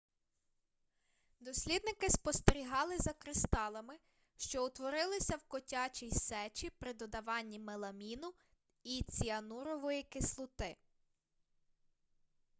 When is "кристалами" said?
3.13-3.95